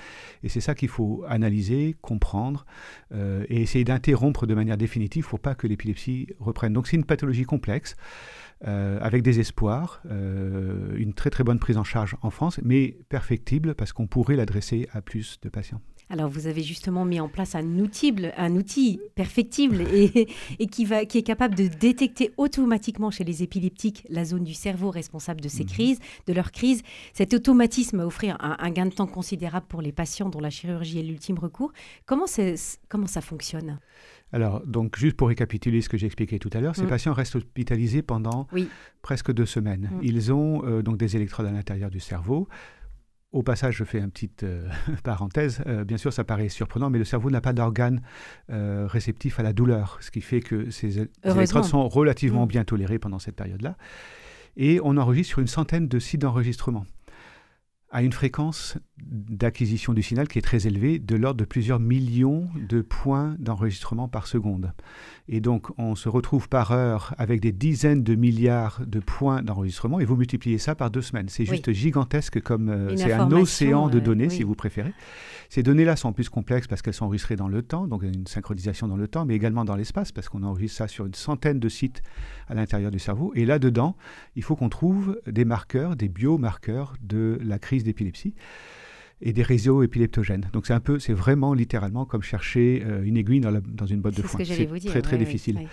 Et 0.43 0.49
c'est 0.49 0.61
ça 0.61 0.75
qu'il 0.75 0.89
faut 0.89 1.25
analyser, 1.29 1.97
comprendre 2.01 2.67
euh, 3.13 3.45
et 3.49 3.63
essayer 3.63 3.85
d'interrompre 3.85 4.47
de 4.47 4.55
manière 4.55 4.77
définitive 4.77 5.27
pour 5.27 5.41
pas 5.41 5.55
que 5.55 5.67
l'épilepsie 5.67 6.29
reprenne. 6.39 6.73
Donc 6.73 6.87
c'est 6.87 6.97
une 6.97 7.05
pathologie 7.05 7.45
complexe. 7.45 7.97
Avec 8.61 9.23
des 9.23 9.39
espoirs, 9.39 10.03
une 10.11 11.13
très 11.15 11.31
très 11.31 11.45
bonne 11.45 11.61
prise 11.61 11.77
en 11.77 11.85
charge 11.85 12.17
en 12.23 12.31
France, 12.31 12.59
mais 12.65 12.97
perfectible 13.09 13.77
parce 13.77 13.93
qu'on 13.93 14.09
pourrait 14.09 14.35
l'adresser 14.35 14.89
à 14.93 15.01
plus 15.01 15.28
de 15.43 15.49
patients. 15.49 15.81
Alors, 16.11 16.31
vous 16.31 16.47
avez 16.47 16.63
justement 16.63 17.05
mis 17.05 17.21
en 17.21 17.29
place 17.29 17.55
un 17.55 17.79
outil, 17.79 18.15
un 18.37 18.57
outil 18.57 18.99
perfectible 19.15 19.83
et, 19.93 20.67
qui, 20.67 20.85
va, 20.87 21.05
qui 21.05 21.19
est 21.19 21.23
capable 21.23 21.55
de 21.55 21.69
détecter 21.69 22.33
automatiquement 22.39 23.11
chez 23.11 23.25
les 23.25 23.43
épileptiques 23.43 24.07
la 24.09 24.25
zone 24.25 24.45
du 24.45 24.55
cerveau 24.55 24.91
responsable 24.91 25.41
de 25.41 25.49
ces 25.49 25.65
mhm. 25.65 25.71
crises, 25.71 25.99
de 26.27 26.33
leurs 26.33 26.51
crises. 26.51 26.83
Cet 27.13 27.35
automatisme 27.35 27.99
va 27.99 28.07
offrir 28.07 28.39
un, 28.41 28.71
gain 28.71 28.87
de 28.87 28.95
temps 28.95 29.07
considérable 29.07 29.67
pour 29.69 29.83
les 29.83 29.93
patients 29.93 30.31
dont 30.31 30.41
la 30.41 30.51
chirurgie 30.51 30.99
est 31.01 31.03
l'ultime 31.03 31.39
recours. 31.39 31.73
Comment, 32.07 32.27
comment 32.89 33.07
ça 33.07 33.21
fonctionne? 33.21 33.79
Alors, 34.33 34.63
donc, 34.67 34.99
juste 34.99 35.17
pour 35.17 35.29
récapituler 35.29 35.81
ce 35.81 35.89
que 35.89 35.97
j'ai 35.97 36.07
expliqué 36.07 36.39
tout 36.39 36.51
à 36.53 36.61
l'heure, 36.61 36.77
ces 36.77 36.83
mm. 36.83 36.89
patients 36.89 37.13
restent 37.15 37.37
hospitalisés 37.37 38.03
pendant 38.03 38.47
presque 39.03 39.33
deux 39.33 39.47
semaines. 39.47 39.91
Mm. 39.93 40.01
Ils 40.03 40.33
ont 40.33 40.65
euh, 40.65 40.83
donc 40.83 40.99
des 40.99 41.17
électrodes 41.17 41.47
à 41.47 41.51
l'intérieur 41.51 41.91
du 41.91 42.01
cerveau. 42.01 42.49
Au 43.33 43.43
passage, 43.43 43.77
je 43.77 43.85
fais 43.85 43.99
une 43.99 44.11
petite 44.11 44.43
euh, 44.43 44.67
parenthèse. 45.05 45.63
Euh, 45.67 45.85
bien 45.85 45.99
sûr, 45.99 46.13
ça 46.13 46.25
paraît 46.25 46.49
surprenant, 46.49 46.89
mais 46.89 46.99
le 46.99 47.05
cerveau 47.05 47.31
n'a 47.31 47.41
pas 47.41 47.53
d'organe 47.53 48.03
réceptif 48.49 49.39
à 49.39 49.43
la 49.43 49.53
douleur, 49.53 49.99
ce 50.01 50.11
qui 50.11 50.21
fait 50.21 50.41
que 50.41 50.71
ces, 50.71 51.09
électrodes 51.25 51.65
sont 51.65 51.89
relativement 51.89 52.45
mm. 52.45 52.49
bien 52.49 52.65
tolérées 52.65 52.99
pendant 52.99 53.19
cette 53.19 53.37
période-là. 53.37 53.77
Et 54.57 54.81
on 54.83 54.97
enregistre 54.97 55.31
sur 55.31 55.39
une 55.41 55.47
centaine 55.47 55.89
de 55.89 55.99
sites 55.99 56.23
d'enregistrement 56.23 56.85
à 57.91 58.03
une 58.03 58.13
fréquence 58.13 58.77
d'acquisition 58.99 59.95
du 59.95 60.03
signal 60.03 60.29
qui 60.29 60.39
est 60.39 60.43
très 60.43 60.67
élevée, 60.67 60.99
de 60.99 61.17
l'ordre 61.17 61.39
de 61.39 61.45
plusieurs 61.45 61.81
millions 61.81 62.49
de 62.69 62.83
points 62.83 63.35
d'enregistrement 63.39 64.09
par 64.09 64.27
seconde. 64.27 64.73
Et 65.29 65.41
donc, 65.41 65.69
on 65.79 65.95
se 65.95 66.09
retrouve 66.09 66.49
par 66.49 66.73
heure 66.73 67.15
avec 67.17 67.41
des 67.41 67.53
dizaines 67.53 68.03
de 68.03 68.15
milliards 68.15 68.81
de 68.87 68.99
points 69.01 69.43
d'enregistrement 69.43 70.01
et 70.01 70.05
vous 70.05 70.17
multipliez 70.17 70.59
ça 70.59 70.75
par 70.75 70.91
deux 70.91 71.03
semaines. 71.03 71.29
C'est 71.29 71.45
juste 71.45 71.73
gigantesque 71.73 72.41
comme 72.41 72.69
euh, 72.69 72.97
c'est 72.97 73.13
un 73.13 73.31
océan 73.33 73.89
de 73.89 74.01
données, 74.01 74.31
si 74.31 74.43
vous 74.43 74.55
préférez. 74.55 74.93
Ces 75.49 75.63
données-là 75.63 75.97
sont 75.97 76.13
plus 76.13 76.29
complexes 76.29 76.67
parce 76.67 76.83
qu'elles 76.83 76.95
sont 76.95 77.07
enregistrées 77.07 77.37
dans 77.37 77.49
le 77.49 77.63
temps, 77.63 77.87
donc 77.87 78.03
une 78.03 78.27
synchronisation 78.27 78.87
dans 78.87 78.97
le 78.97 79.09
temps, 79.09 79.25
mais 79.25 79.35
également 79.35 79.65
dans 79.65 79.77
l'espace 79.77 80.13
parce 80.13 80.29
qu'on 80.29 80.43
enregistre 80.43 80.79
ça 80.79 80.89
sur 80.89 81.07
une 81.07 81.15
centaine 81.15 81.59
de 81.59 81.69
sites 81.71 82.03
à 82.49 82.55
l'intérieur 82.55 82.91
du 82.91 82.99
cerveau. 82.99 83.33
Et 83.35 83.47
là-dedans, 83.47 83.97
il 84.37 84.43
faut 84.43 84.57
qu'on 84.57 84.69
trouve 84.69 85.19
des 85.27 85.47
marqueurs, 85.47 85.97
des 85.97 86.09
biomarqueurs 86.09 86.97
de 87.03 87.39
la 87.43 87.59
crise 87.59 87.78
d'épilepsie 87.85 88.35
et 89.21 89.33
des 89.33 89.43
réseaux 89.43 89.83
épileptogènes. 89.83 90.49
Donc 90.53 90.67
c'est 90.67 90.73
un 90.73 90.81
peu, 90.81 90.99
c'est 90.99 91.13
vraiment 91.13 91.55
littéralement 91.55 92.05
comme 92.05 92.23
chercher 92.23 92.83
euh, 92.87 93.03
une 93.03 93.17
aiguille 93.17 93.41
dans, 93.41 93.53
dans 93.53 93.87
une 93.87 94.01
botte 94.01 94.17
de 94.17 94.23
foin. 94.23 94.45
C'est 94.45 94.69
très 94.87 95.03
très 95.03 95.19
difficile. 95.19 95.69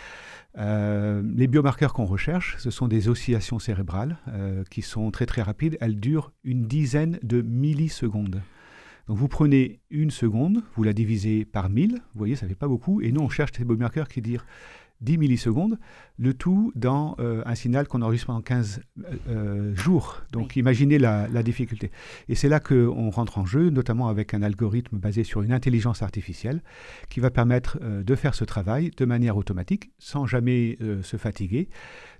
Euh, 0.58 1.22
les 1.36 1.48
biomarqueurs 1.48 1.94
qu'on 1.94 2.06
recherche, 2.06 2.56
ce 2.60 2.72
sont 2.72 2.88
des 2.88 3.10
oscillations 3.10 3.60
cérébrales 3.60 4.18
euh, 4.30 4.64
qui 4.70 4.82
sont 4.82 5.12
très 5.12 5.26
très 5.26 5.42
rapides. 5.42 5.78
Elles 5.82 6.00
durent 6.00 6.32
une 6.44 6.66
dizaine 6.66 7.20
de 7.24 7.42
millisecondes. 7.42 8.42
Donc 9.08 9.18
vous 9.18 9.28
prenez 9.28 9.82
une 9.92 10.10
seconde, 10.10 10.64
vous 10.76 10.84
la 10.84 10.94
divisez 10.94 11.46
par 11.46 11.70
1000, 11.70 11.92
vous 11.92 12.00
voyez, 12.16 12.36
ça 12.36 12.48
fait 12.48 12.56
pas 12.56 12.68
beaucoup, 12.68 13.02
et 13.02 13.12
nous 13.12 13.22
on 13.22 13.30
cherche 13.30 13.52
des 13.52 13.64
biomarqueurs 13.64 14.08
qui 14.08 14.22
durent 14.22 14.46
10 15.06 15.18
millisecondes, 15.18 15.78
le 16.18 16.34
tout 16.34 16.74
dans 16.76 17.16
euh, 17.20 17.42
un 17.46 17.56
signal 17.56 17.88
qu'on 17.88 18.02
enregistre 18.02 18.28
pendant 18.28 18.42
15 18.42 18.82
euh, 18.82 19.04
euh, 19.30 19.76
jours. 19.76 20.22
Donc 20.32 20.56
imaginez 20.56 20.98
la, 20.98 21.28
difficulté. 21.44 21.92
Et 22.28 22.36
c'est 22.36 22.50
là 22.50 22.60
qu'on 22.60 23.10
rentre 23.12 23.38
en 23.38 23.46
jeu, 23.46 23.70
notamment 23.70 24.08
avec 24.08 24.34
un 24.34 24.42
algorithme 24.42 24.98
basé 24.98 25.24
sur 25.24 25.44
une 25.44 25.54
intelligence 25.54 26.02
artificielle 26.02 26.62
qui 27.10 27.20
va 27.20 27.30
permettre 27.30 27.78
de 27.80 28.16
faire 28.16 28.34
ce 28.34 28.44
travail 28.44 28.90
de 28.98 29.06
manière 29.06 29.38
automatique, 29.38 29.92
sans 30.00 30.26
jamais 30.26 30.80
se 31.04 31.18
fatiguer 31.18 31.70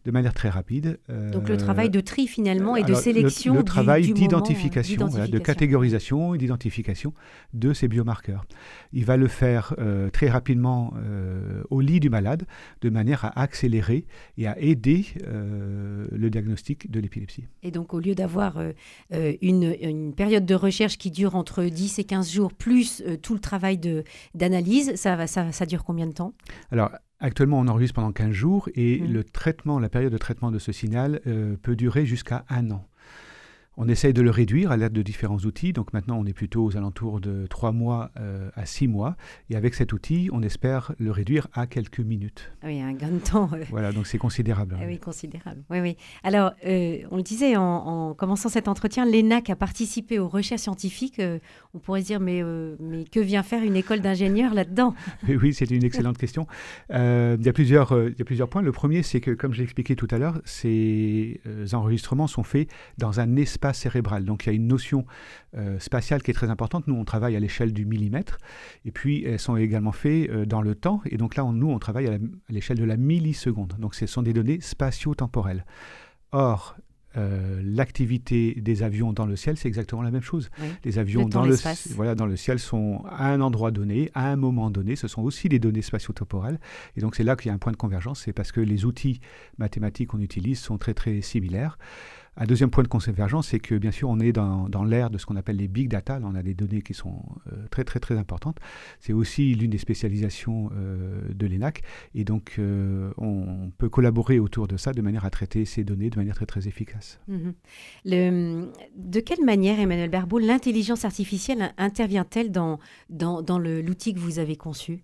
de 0.06 0.12
manière 0.12 0.34
très 0.34 0.50
rapide. 0.50 1.00
Donc 1.32 1.50
le 1.50 1.58
travail 1.58 1.90
de 1.90 2.00
tri 2.00 2.28
finalement 2.28 2.76
et 2.76 2.84
de 2.84 2.94
sélection. 2.94 3.54
Le, 3.54 3.60
le 3.60 3.66
travail 3.66 4.14
d'identification, 4.14 5.08
de 5.08 5.40
catégorisation 5.40 6.36
et 6.36 6.38
d'identification 6.38 7.14
de 7.54 7.74
ces 7.74 7.88
biomarqueurs. 7.88 8.46
Il 8.94 9.06
va 9.06 9.18
le 9.18 9.28
faire 9.28 9.74
euh, 9.80 10.10
très 10.10 10.30
rapidement 10.30 10.94
euh, 10.98 11.64
au 11.70 11.82
lit 11.82 12.00
du 12.00 12.10
malade 12.10 12.46
de 12.82 12.90
manière 12.90 13.26
à 13.26 13.40
accélérer 13.40 14.06
et 14.38 14.48
à 14.48 14.60
aider 14.60 15.06
euh, 15.26 16.08
le 16.12 16.30
diagnostic 16.30 16.92
de 16.92 17.00
l'épilepsie. 17.00 17.46
Et 17.64 17.72
donc 17.72 17.94
au 17.94 18.00
lieu 18.00 18.16
d'avoir 18.16 18.62
une, 19.12 19.76
une, 19.82 20.14
période 20.14 20.46
de 20.46 20.56
recherche 20.56 20.98
qui 20.98 21.12
dure 21.12 21.36
entre 21.36 21.64
10 21.64 22.00
et 22.00 22.04
15 22.04 22.32
jours 22.32 22.54
plus 22.54 23.04
tout 23.22 23.34
le 23.34 23.40
travail 23.40 23.80
d'analyse, 24.34 24.96
ça, 24.96 25.28
ça, 25.28 25.52
ça 25.52 25.66
dure 25.66 25.84
combien 25.84 26.08
de 26.08 26.14
temps? 26.14 26.34
Alors 26.72 26.92
Actuellement, 27.20 27.60
on 27.60 27.68
enregistre 27.68 27.96
pendant 27.96 28.12
15 28.12 28.32
jours 28.32 28.70
et 28.76 29.00
mmh. 29.00 29.12
le 29.12 29.24
traitement, 29.24 29.80
la 29.80 29.90
période 29.90 30.12
de 30.12 30.18
traitement 30.18 30.52
de 30.52 30.60
ce 30.60 30.72
signal 30.72 31.22
euh, 31.28 31.56
peut 31.62 31.76
durer 31.76 32.06
jusqu'à 32.06 32.46
un 32.50 32.72
an. 32.72 32.86
On 33.78 33.90
essaye 33.90 34.14
de 34.14 34.22
le 34.22 34.30
réduire 34.30 34.72
à 34.72 34.78
l'aide 34.78 34.94
de 34.94 35.02
différents 35.02 35.38
outils. 35.40 35.74
Donc 35.74 35.92
maintenant, 35.92 36.18
on 36.18 36.26
est 36.26 36.34
plutôt 36.34 36.64
aux 36.64 36.78
alentours 36.78 37.20
de 37.20 37.46
3 37.48 37.74
mois 37.74 38.10
euh, 38.18 38.50
à 38.56 38.66
6 38.66 38.88
mois. 38.88 39.18
Et 39.50 39.58
avec 39.58 39.74
cet 39.74 39.92
outil, 39.92 40.30
on 40.32 40.42
espère 40.42 40.94
le 40.98 41.12
réduire 41.12 41.48
à 41.54 41.68
quelques 41.68 42.00
minutes. 42.00 42.54
Ah 42.62 42.68
oui, 42.68 42.80
un 42.80 42.94
gain 42.94 43.10
de 43.10 43.20
temps. 43.20 43.50
Voilà, 43.70 43.92
donc 43.92 44.08
c'est 44.08 44.18
considérable. 44.18 44.78
Ah 44.80 44.86
oui, 44.88 44.98
considérable. 44.98 45.62
Oui, 45.70 45.80
oui. 45.82 45.98
Alors, 46.24 46.52
euh, 46.66 47.00
on 47.12 47.18
le 47.18 47.24
disait 47.24 47.58
en, 47.58 48.14
commençant 48.14 48.48
cet 48.48 48.70
entretien, 48.70 49.06
l'ENAC 49.06 49.50
a 49.50 49.56
participé 49.58 50.20
aux 50.20 50.30
recherches 50.30 50.62
scientifiques. 50.62 51.20
Euh, 51.20 51.40
on 51.74 51.80
pourrait 51.80 52.02
se 52.02 52.08
dire, 52.08 52.22
mais, 52.22 52.42
mais 52.80 53.04
que 53.04 53.20
vient 53.20 53.44
faire 53.44 53.62
une 53.62 53.76
école 53.76 54.00
d'ingénieurs 54.00 54.54
là-dedans? 54.54 54.94
Oui, 55.28 55.54
c'est 55.54 55.70
une 55.70 55.84
excellente 55.84 56.18
question. 56.18 56.48
il, 56.90 57.40
y 57.42 57.50
a 57.50 57.54
plusieurs, 57.54 57.92
il 57.92 58.16
y 58.18 58.22
a 58.22 58.26
plusieurs 58.26 58.48
points. 58.48 58.62
Le 58.62 58.72
premier, 58.72 59.04
c'est 59.04 59.20
que, 59.20 59.32
comme 59.32 59.54
j'ai 59.54 59.64
expliqué 59.64 59.96
tout 59.96 60.08
à 60.12 60.18
l'heure, 60.18 60.40
ces 60.46 61.42
enregistrements 61.74 62.28
sont 62.28 62.44
faits 62.44 62.70
dans 62.98 63.20
un 63.20 63.36
espace 63.36 63.65
l'espace 63.66 63.80
cérébral. 63.80 64.26
Donc 64.26 64.46
il 64.46 64.50
y 64.50 64.52
a 64.52 64.56
une 64.56 64.68
notion 64.68 65.06
euh, 65.58 65.80
spatiale 65.80 66.22
qui 66.22 66.32
est 66.32 66.34
très 66.34 66.50
importante. 66.50 66.88
Nous, 66.88 66.96
on 66.96 67.06
travaille 67.06 67.36
à 67.36 67.40
l'échelle 67.40 67.74
du 67.74 67.86
millimètre, 67.86 68.38
et 68.86 68.92
puis 68.92 69.24
elles 69.24 69.40
sont 69.40 69.58
également 69.58 69.92
faites 69.92 70.30
euh, 70.30 70.46
dans 70.46 70.62
le 70.62 70.76
temps. 70.76 71.02
Et 71.06 71.18
donc 71.18 71.36
là, 71.36 71.46
on, 71.46 71.52
nous, 71.52 71.70
on 71.70 71.80
travaille 71.80 72.08
à 72.08 72.18
l'échelle 72.50 72.78
de 72.78 72.86
la 72.86 72.98
milliseconde. 72.98 73.74
Donc 73.80 73.96
ce 73.96 74.06
sont 74.06 74.22
des 74.22 74.34
données 74.34 74.60
spatio-temporelles. 74.62 75.66
Or, 76.32 76.76
euh, 77.18 77.62
l'activité 77.64 78.56
des 78.56 78.84
avions 78.84 79.14
dans 79.14 79.26
le 79.26 79.38
ciel, 79.38 79.56
c'est 79.56 79.70
exactement 79.70 80.02
la 80.02 80.12
même 80.12 80.22
chose. 80.22 80.50
Les 80.84 81.00
avions 81.00 81.26
dans, 81.30 81.46
le, 81.46 81.56
voilà, 81.96 82.14
dans 82.14 82.26
le 82.26 82.36
ciel 82.36 82.60
sont 82.60 83.04
à 83.10 83.30
un 83.32 83.40
endroit 83.40 83.72
donné, 83.72 84.12
à 84.14 84.30
un 84.30 84.36
moment 84.36 84.70
donné. 84.70 84.98
Ce 84.98 85.08
sont 85.08 85.22
aussi 85.22 85.48
des 85.48 85.60
données 85.60 85.82
spatio-temporelles. 85.82 86.60
Et 86.98 87.02
donc 87.02 87.16
c'est 87.16 87.24
là 87.24 87.38
qu'il 87.38 87.48
y 87.48 87.52
a 87.52 87.54
un 87.54 87.58
point 87.58 87.72
de 87.72 87.78
convergence. 87.78 88.24
C'est 88.26 88.34
parce 88.34 88.52
que 88.52 88.60
les 88.60 88.84
outils 88.84 89.22
mathématiques 89.58 90.10
qu'on 90.10 90.20
utilise 90.20 90.60
sont 90.60 90.78
très 90.78 90.94
très 90.94 91.22
similaires. 91.22 91.78
Un 92.38 92.46
deuxième 92.46 92.70
point 92.70 92.84
de 92.84 92.90
convergence, 92.90 93.48
c'est 93.48 93.60
que 93.60 93.76
bien 93.76 93.92
sûr, 93.92 94.10
on 94.10 94.20
est 94.20 94.34
dans, 94.34 94.84
l'ère 94.84 95.10
de 95.10 95.18
ce 95.18 95.26
qu'on 95.26 95.38
appelle 95.38 95.56
les 95.56 95.68
big 95.68 95.88
data. 95.88 96.20
On 96.24 96.36
a 96.36 96.44
des 96.44 96.54
données 96.54 96.82
qui 96.82 96.94
sont 96.94 97.22
euh, 97.52 97.68
très, 97.72 97.84
très, 97.84 98.00
très 98.00 98.18
importantes. 98.18 98.58
C'est 99.00 99.14
aussi 99.14 99.56
l'une 99.56 99.72
des 99.72 99.78
spécialisations 99.78 100.70
euh, 100.76 101.22
de 101.34 101.48
l'ENAC. 101.48 101.82
Et 102.14 102.26
donc, 102.26 102.56
euh, 102.60 103.12
on 103.18 103.72
peut 103.78 103.90
collaborer 103.90 104.40
autour 104.40 104.68
de 104.68 104.76
ça 104.76 104.92
de 104.92 105.02
manière 105.02 105.24
à 105.24 105.30
traiter 105.30 105.64
ces 105.66 105.84
données 105.84 106.10
de 106.10 106.18
manière 106.18 106.36
très, 106.36 106.46
très 106.46 106.68
efficace. 106.68 107.20
Mhm. 107.28 107.54
De 108.06 109.20
quelle 109.22 109.44
manière, 109.46 109.80
Emmanuel 109.80 110.10
Berbeau, 110.10 110.40
l'intelligence 110.40 111.06
artificielle 111.06 111.74
intervient-elle 111.78 112.52
dans 112.52 112.80
l'outil 113.10 114.14
que 114.14 114.20
vous 114.20 114.40
avez 114.40 114.58
conçu? 114.58 115.04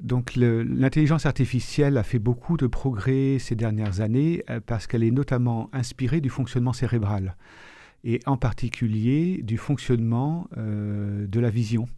Donc 0.00 0.34
l'intelligence 0.34 1.24
artificielle 1.24 1.96
a 1.96 2.02
fait 2.02 2.18
beaucoup 2.18 2.56
de 2.56 2.66
progrès 2.66 3.38
ces 3.38 3.54
dernières 3.54 4.00
années 4.00 4.42
euh, 4.50 4.60
parce 4.64 4.86
qu'elle 4.86 5.04
est 5.04 5.10
notamment 5.10 5.70
inspirée 5.72 6.20
du 6.20 6.30
fonctionnement 6.30 6.72
cérébral 6.72 7.36
et 8.02 8.20
en 8.26 8.36
particulier 8.36 9.40
du 9.42 9.56
fonctionnement 9.56 10.48
euh, 10.56 11.26
de 11.26 11.40
la 11.40 11.50
vision. 11.50 11.88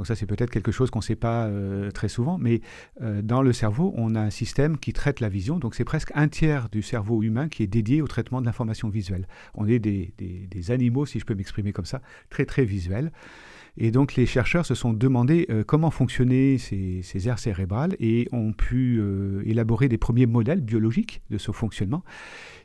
Donc 0.00 0.06
ça 0.06 0.16
c'est 0.16 0.24
peut-être 0.24 0.48
quelque 0.48 0.72
chose 0.72 0.88
qu'on 0.90 1.00
ne 1.00 1.04
sait 1.04 1.14
pas 1.14 1.44
euh, 1.44 1.90
très 1.90 2.08
souvent, 2.08 2.38
mais 2.38 2.62
dans 3.22 3.42
le 3.42 3.52
cerveau 3.52 3.92
on 3.98 4.14
a 4.14 4.20
un 4.20 4.30
système 4.30 4.78
qui 4.78 4.94
traite 4.94 5.20
la 5.20 5.28
vision, 5.28 5.58
donc 5.58 5.74
c'est 5.74 5.84
presque 5.84 6.10
un 6.14 6.26
tiers 6.26 6.70
du 6.70 6.80
cerveau 6.80 7.22
humain 7.22 7.50
qui 7.50 7.64
est 7.64 7.66
dédié 7.66 8.00
au 8.00 8.06
traitement 8.06 8.40
de 8.40 8.46
l'information 8.46 8.88
visuelle. 8.88 9.28
On 9.54 9.68
est 9.68 9.78
des, 9.78 10.70
animaux, 10.70 11.04
si 11.04 11.20
je 11.20 11.26
peux 11.26 11.34
m'exprimer 11.34 11.74
comme 11.74 11.84
ça, 11.84 12.00
très 12.30 12.46
très 12.46 12.64
visuels. 12.64 13.12
Et 13.76 13.90
donc 13.90 14.14
les 14.14 14.24
chercheurs 14.24 14.64
se 14.64 14.74
sont 14.74 14.94
demandé 14.94 15.46
euh, 15.50 15.64
comment 15.64 15.90
fonctionnaient 15.90 16.56
ces, 16.56 17.28
aires 17.28 17.38
cérébrales 17.38 17.94
et 18.00 18.26
ont 18.32 18.54
pu 18.54 18.98
euh, 18.98 19.42
élaborer 19.44 19.90
des 19.90 19.98
premiers 19.98 20.26
modèles 20.26 20.62
biologiques 20.62 21.20
de 21.28 21.36
ce 21.36 21.52
fonctionnement. 21.52 22.02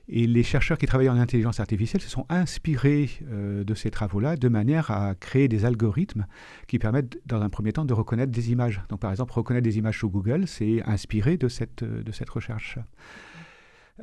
Et 0.07 0.27
les 0.27 0.43
chercheurs 0.43 0.77
qui 0.77 0.85
travaillent 0.85 1.09
en 1.09 1.17
intelligence 1.17 1.59
artificielle 1.59 2.01
se 2.01 2.09
sont 2.09 2.25
inspirés 2.29 3.09
euh, 3.31 3.63
de 3.63 3.73
ces 3.73 3.89
travaux-là 3.89 4.35
de 4.35 4.47
manière 4.49 4.91
à 4.91 5.15
créer 5.15 5.47
des 5.47 5.65
algorithmes 5.65 6.27
qui 6.67 6.77
permettent, 6.77 7.19
dans 7.25 7.41
un 7.41 7.49
premier 7.49 7.73
temps, 7.73 7.85
de 7.85 7.93
reconnaître 7.93 8.31
des 8.31 8.51
images. 8.51 8.81
Donc, 8.89 8.99
par 8.99 9.11
exemple, 9.11 9.33
reconnaître 9.33 9.63
des 9.63 9.77
images 9.77 9.99
sous 9.99 10.09
Google, 10.09 10.47
c'est 10.47 10.83
inspiré 10.85 11.37
de 11.37 11.47
cette, 11.47 11.83
de 11.83 12.11
cette 12.11 12.29
recherche. 12.29 12.77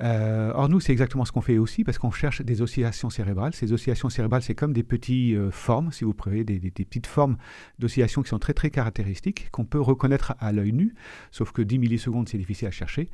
Euh, 0.00 0.52
or, 0.54 0.70
nous, 0.70 0.80
c'est 0.80 0.92
exactement 0.92 1.24
ce 1.24 1.32
qu'on 1.32 1.42
fait 1.42 1.58
aussi 1.58 1.84
parce 1.84 1.98
qu'on 1.98 2.10
cherche 2.10 2.40
des 2.40 2.62
oscillations 2.62 3.10
cérébrales. 3.10 3.54
Ces 3.54 3.72
oscillations 3.72 4.08
cérébrales, 4.08 4.42
c'est 4.42 4.54
comme 4.54 4.72
des 4.72 4.82
petites 4.82 5.36
euh, 5.36 5.50
formes, 5.50 5.92
si 5.92 6.04
vous 6.04 6.14
préférez, 6.14 6.44
des, 6.44 6.58
des, 6.58 6.70
petites 6.70 7.06
formes 7.06 7.36
d'oscillations 7.78 8.22
qui 8.22 8.30
sont 8.30 8.38
très 8.38 8.54
très 8.54 8.70
caractéristiques, 8.70 9.50
qu'on 9.50 9.66
peut 9.66 9.80
reconnaître 9.80 10.34
à 10.38 10.52
l'œil 10.52 10.72
nu, 10.72 10.94
sauf 11.30 11.52
que 11.52 11.60
10 11.60 11.78
millisecondes, 11.78 12.28
c'est 12.28 12.38
difficile 12.38 12.68
à 12.68 12.70
chercher. 12.70 13.10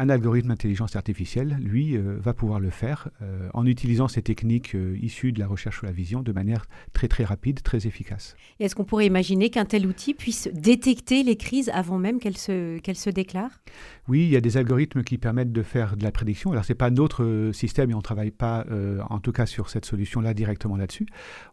Un 0.00 0.10
algorithme 0.10 0.50
d'intelligence 0.50 0.94
artificielle, 0.94 1.56
lui, 1.60 1.96
euh, 1.96 2.18
va 2.20 2.32
pouvoir 2.32 2.60
le 2.60 2.70
faire 2.70 3.08
euh, 3.20 3.48
en 3.52 3.66
utilisant 3.66 4.06
ces 4.06 4.22
techniques 4.22 4.76
euh, 4.76 4.96
issues 5.02 5.32
de 5.32 5.40
la 5.40 5.48
recherche 5.48 5.78
sur 5.78 5.86
la 5.86 5.92
vision 5.92 6.22
de 6.22 6.30
manière 6.30 6.66
très 6.92 7.08
très 7.08 7.24
rapide, 7.24 7.64
très 7.64 7.88
efficace. 7.88 8.36
Est-ce 8.60 8.76
qu'on 8.76 8.84
pourrait 8.84 9.06
imaginer 9.06 9.50
qu'un 9.50 9.64
tel 9.64 9.88
outil 9.88 10.14
puisse 10.14 10.48
détecter 10.54 11.24
les 11.24 11.34
crises 11.34 11.68
avant 11.74 11.98
même 11.98 12.20
qu'elles 12.20 12.38
se, 12.38 12.78
qu'elles 12.78 12.94
se 12.94 13.10
déclarent? 13.10 13.60
Oui, 14.06 14.20
il 14.20 14.30
y 14.30 14.36
a 14.36 14.40
des 14.40 14.56
algorithmes 14.56 15.02
qui 15.02 15.18
permettent 15.18 15.50
de 15.50 15.64
faire 15.64 15.96
de 15.96 16.04
la 16.04 16.12
prédiction. 16.12 16.52
Alors, 16.52 16.64
ce 16.64 16.72
n'est 16.72 16.78
pas 16.78 16.90
notre 16.90 17.50
système 17.52 17.90
et 17.90 17.94
on 17.94 17.98
ne 17.98 18.02
travaille 18.02 18.30
pas, 18.30 18.64
en 19.10 19.18
tout 19.18 19.32
cas, 19.32 19.46
sur 19.46 19.68
cette 19.68 19.84
solution-là 19.84 20.32
directement 20.32 20.76
là-dessus. 20.76 21.06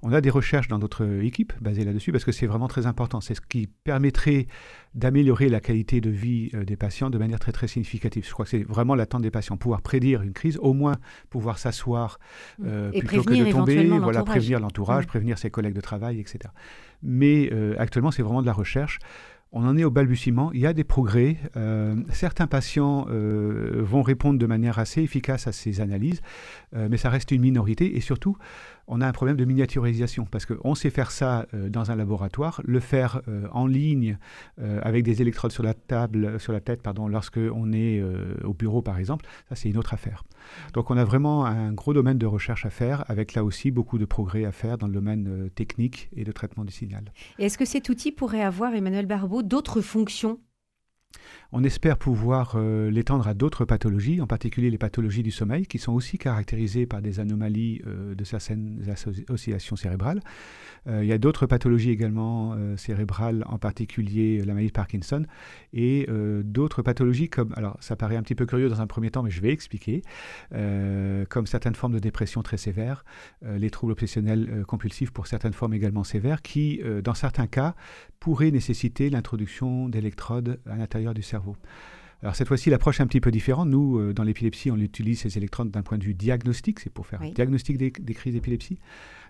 On 0.03 0.13
a 0.13 0.21
des 0.21 0.29
recherches 0.29 0.67
dans 0.67 0.79
notre 0.79 1.03
équipe 1.21 1.51
basées 1.59 1.83
là-dessus 1.83 2.11
parce 2.11 2.23
que 2.23 2.31
c'est 2.31 2.47
vraiment 2.47 2.67
très 2.67 2.85
important. 2.85 3.19
C'est 3.19 3.35
ce 3.35 3.41
qui 3.41 3.67
permettrait 3.67 4.47
d'améliorer 4.95 5.49
la 5.49 5.59
qualité 5.59 6.01
de 6.01 6.09
vie 6.09 6.51
des 6.65 6.75
patients 6.75 7.09
de 7.09 7.17
manière 7.17 7.39
très 7.39 7.51
très 7.51 7.67
significative 7.67 8.15
je 8.23 8.31
crois 8.31 8.45
que 8.45 8.51
c'est 8.51 8.63
vraiment 8.63 8.95
l'attente 8.95 9.21
des 9.21 9.31
patients, 9.31 9.57
pouvoir 9.57 9.81
prédire 9.81 10.21
une 10.21 10.33
crise, 10.33 10.57
au 10.61 10.73
moins 10.73 10.95
pouvoir 11.29 11.57
s'asseoir 11.57 12.19
euh, 12.63 12.91
plutôt 12.91 13.23
que 13.23 13.33
de 13.33 13.51
tomber, 13.51 13.87
voilà, 13.87 14.23
prévenir 14.23 14.59
l'entourage, 14.59 15.07
prévenir 15.07 15.37
ses 15.37 15.49
collègues 15.49 15.73
de 15.75 15.81
travail, 15.81 16.19
etc. 16.19 16.39
Mais 17.03 17.49
euh, 17.51 17.75
actuellement, 17.77 18.11
c'est 18.11 18.23
vraiment 18.23 18.41
de 18.41 18.47
la 18.47 18.53
recherche. 18.53 18.99
On 19.51 19.65
en 19.65 19.77
est 19.77 19.85
au 19.85 19.91
balbutiement. 19.91 20.51
Il 20.53 20.59
y 20.59 20.67
a 20.67 20.73
des 20.73 20.83
progrès. 20.83 21.37
Euh, 21.55 21.95
certains 22.09 22.47
patients 22.47 23.05
vont 23.07 24.01
répondre 24.01 24.37
de 24.37 24.45
manière 24.45 24.79
assez 24.79 25.01
efficace 25.01 25.47
à 25.47 25.53
ces 25.53 25.79
analyses, 25.79 26.21
mais 26.73 26.97
ça 26.97 27.09
reste 27.09 27.31
une 27.31 27.41
minorité. 27.41 27.95
Et 27.95 28.01
surtout, 28.01 28.37
on 28.87 29.01
a 29.01 29.07
un 29.07 29.11
problème 29.11 29.37
de 29.37 29.45
miniaturisation 29.45 30.25
parce 30.29 30.45
qu'on 30.45 30.75
sait 30.75 30.89
faire 30.89 31.11
ça 31.11 31.45
euh, 31.53 31.69
dans 31.69 31.91
un 31.91 31.95
laboratoire, 31.95 32.61
le 32.65 32.79
faire 32.79 33.21
euh, 33.27 33.47
en 33.51 33.67
ligne 33.67 34.17
euh, 34.59 34.79
avec 34.83 35.03
des 35.03 35.21
électrodes 35.21 35.51
sur 35.51 35.63
la 35.63 35.73
table, 35.73 36.39
sur 36.39 36.53
la 36.53 36.59
tête, 36.59 36.81
pardon, 36.81 37.07
lorsque 37.07 37.37
on 37.37 37.73
est 37.73 38.03
au 38.43 38.53
bureau 38.53 38.81
par 38.81 38.97
exemple, 38.97 39.25
ça 39.49 39.55
c'est 39.55 39.69
une 39.69 39.77
autre 39.77 39.93
affaire. 39.93 40.23
Donc 40.73 40.91
on 40.91 40.97
a 40.97 41.03
vraiment 41.03 41.45
un 41.45 41.71
gros 41.73 41.93
domaine 41.93 42.17
de 42.17 42.25
recherche 42.25 42.65
à 42.65 42.69
faire, 42.69 43.03
avec 43.09 43.33
là 43.33 43.43
aussi 43.43 43.71
beaucoup 43.71 43.97
de 43.97 44.05
progrès 44.05 44.45
à 44.45 44.51
faire 44.51 44.77
dans 44.77 44.87
le 44.87 44.93
domaine 44.93 45.49
technique 45.55 46.09
et 46.15 46.23
de 46.23 46.31
traitement 46.31 46.65
du 46.65 46.71
signal. 46.71 47.11
est-ce 47.39 47.57
que 47.57 47.65
cet 47.65 47.89
outil 47.89 48.11
pourrait 48.11 48.43
avoir, 48.43 48.73
Emmanuel 48.73 49.05
Barbeau, 49.05 49.43
d'autres 49.43 49.81
fonctions 49.81 50.39
on 51.51 51.63
espère 51.63 51.97
pouvoir 51.97 52.55
euh, 52.55 52.91
l'étendre 52.91 53.27
à 53.27 53.33
d'autres 53.33 53.65
pathologies, 53.65 54.19
en 54.21 54.27
particulier 54.27 54.69
les 54.69 54.77
pathologies 54.77 55.23
du 55.23 55.31
sommeil, 55.31 55.65
qui 55.65 55.77
sont 55.77 55.93
aussi 55.93 56.17
caractérisées 56.17 56.85
par 56.85 57.01
des 57.01 57.19
anomalies 57.19 57.81
euh, 57.87 58.13
de 58.15 58.23
certaines 58.23 58.83
oscillations 59.29 59.75
cérébrales. 59.75 60.19
Euh, 60.87 61.03
il 61.03 61.07
y 61.07 61.13
a 61.13 61.17
d'autres 61.17 61.45
pathologies 61.45 61.91
également 61.91 62.55
cérébrales, 62.77 63.43
en 63.47 63.57
particulier 63.57 64.39
la 64.39 64.53
maladie 64.53 64.67
de 64.67 64.73
Parkinson, 64.73 65.25
et 65.73 66.07
d'autres 66.43 66.81
pathologies 66.81 67.29
comme, 67.29 67.53
alors 67.55 67.77
ça 67.79 67.95
paraît 67.95 68.17
un 68.17 68.21
petit 68.21 68.35
peu 68.35 68.45
curieux 68.45 68.69
dans 68.69 68.81
un 68.81 68.87
premier 68.87 69.11
temps, 69.11 69.23
mais 69.23 69.31
je 69.31 69.41
vais 69.41 69.51
expliquer, 69.51 70.03
comme 70.51 71.47
certaines 71.47 71.75
formes 71.75 71.93
de 71.93 71.99
dépression 71.99 72.43
très 72.43 72.57
sévères, 72.57 73.03
les 73.41 73.69
troubles 73.69 73.93
obsessionnels 73.93 74.63
compulsifs 74.67 75.11
pour 75.11 75.27
certaines 75.27 75.53
formes 75.53 75.73
également 75.73 76.03
sévères, 76.03 76.41
qui, 76.41 76.81
dans 77.03 77.13
certains 77.13 77.47
cas, 77.47 77.75
pourraient 78.19 78.51
nécessiter 78.51 79.09
l'introduction 79.09 79.89
d'électrodes 79.89 80.59
à 80.65 80.75
l'intérieur 80.75 81.04
du 81.13 81.21
cerveau. 81.21 81.55
Alors 82.21 82.35
cette 82.35 82.47
fois-ci, 82.47 82.69
l'approche 82.69 82.99
est 82.99 83.03
un 83.03 83.07
petit 83.07 83.21
peu 83.21 83.31
différente. 83.31 83.69
Nous, 83.69 83.99
euh, 83.99 84.13
dans 84.13 84.23
l'épilepsie, 84.23 84.71
on 84.71 84.77
utilise 84.77 85.21
ces 85.21 85.37
électrodes 85.37 85.69
d'un 85.69 85.83
point 85.83 85.97
de 85.97 86.03
vue 86.03 86.13
diagnostique, 86.13 86.79
c'est 86.79 86.91
pour 86.91 87.05
faire 87.05 87.21
un 87.21 87.29
diagnostic 87.29 87.77
des, 87.77 87.91
des 87.91 88.13
crises 88.13 88.33
d'épilepsie. 88.33 88.79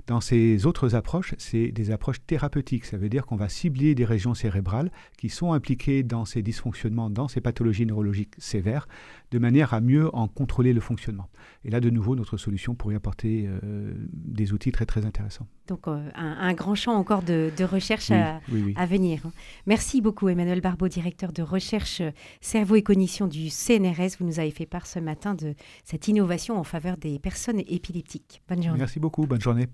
Dans 0.07 0.21
ces 0.21 0.67
autres 0.67 0.93
approches, 0.93 1.33
c'est 1.39 1.71
des 1.71 1.89
approches 1.89 2.23
thérapeutiques. 2.25 2.85
Ça 2.85 2.97
veut 2.97 3.09
dire 3.09 3.25
qu'on 3.25 3.35
va 3.35 3.49
cibler 3.49 3.95
des 3.95 4.05
régions 4.05 4.35
cérébrales 4.35 4.91
qui 5.17 5.29
sont 5.29 5.53
impliquées 5.53 6.03
dans 6.03 6.25
ces 6.25 6.43
dysfonctionnements, 6.43 7.09
dans 7.09 7.27
ces 7.27 7.41
pathologies 7.41 7.87
neurologiques 7.87 8.35
sévères, 8.37 8.87
de 9.31 9.39
manière 9.39 9.73
à 9.73 9.81
mieux 9.81 10.13
en 10.15 10.27
contrôler 10.27 10.73
le 10.73 10.81
fonctionnement. 10.81 11.29
Et 11.63 11.71
là, 11.71 11.79
de 11.79 11.89
nouveau, 11.89 12.15
notre 12.15 12.37
solution 12.37 12.75
pourrait 12.75 12.95
apporter 12.95 13.47
euh, 13.47 13.93
des 14.13 14.53
outils 14.53 14.71
très 14.71 14.85
très 14.85 15.05
intéressants. 15.05 15.47
Donc 15.67 15.87
euh, 15.87 16.09
un, 16.13 16.53
grand 16.53 16.75
champ 16.75 16.93
encore 16.93 17.23
de, 17.23 17.51
recherche 17.63 18.11
à, 18.11 18.39
à, 18.75 18.85
venir. 18.85 19.21
Merci 19.65 20.01
beaucoup 20.01 20.29
Emmanuel 20.29 20.61
Barbeau, 20.61 20.87
directeur 20.87 21.31
de 21.31 21.41
recherche 21.41 22.03
cerveau 22.41 22.75
et 22.75 22.83
cognition 22.83 23.27
du 23.27 23.49
CNRS. 23.49 24.17
Vous 24.19 24.25
nous 24.25 24.39
avez 24.39 24.51
fait 24.51 24.67
part 24.67 24.85
ce 24.85 24.99
matin 24.99 25.33
de 25.33 25.55
cette 25.83 26.07
innovation 26.07 26.59
en 26.59 26.63
faveur 26.63 26.97
des 26.97 27.17
personnes 27.17 27.61
épileptiques. 27.67 28.43
Bonne 28.47 28.61
journée. 28.61 28.77
Merci 28.77 28.99
beaucoup, 28.99 29.25
bonne 29.25 29.41
journée. 29.41 29.67